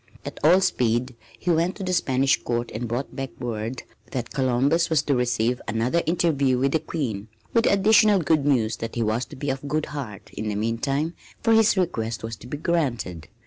At 0.25 0.39
all 0.43 0.61
speed 0.61 1.13
he 1.37 1.51
went 1.51 1.75
to 1.75 1.83
the 1.83 1.93
Spanish 1.93 2.41
Court 2.41 2.71
and 2.71 2.87
brought 2.87 3.15
back 3.15 3.39
word 3.39 3.83
that 4.09 4.31
Columbus 4.33 4.89
was 4.89 5.03
to 5.03 5.13
receive 5.15 5.61
another 5.67 6.01
interview 6.07 6.57
with 6.57 6.71
the 6.71 6.79
Queen, 6.79 7.27
with 7.53 7.65
the 7.65 7.71
additional 7.73 8.17
good 8.17 8.43
news 8.43 8.77
that 8.77 8.95
he 8.95 9.03
was 9.03 9.25
to 9.25 9.35
be 9.35 9.51
of 9.51 9.67
good 9.67 9.85
heart 9.93 10.31
in 10.33 10.47
the 10.49 10.55
meantime, 10.55 11.13
for 11.43 11.53
his 11.53 11.77
request 11.77 12.23
was 12.23 12.35
to 12.37 12.47
be 12.47 12.57
granted. 12.57 13.27